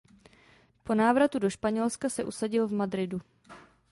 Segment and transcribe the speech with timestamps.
[0.83, 3.21] Po návratu do Španělska se usadil v Madridu.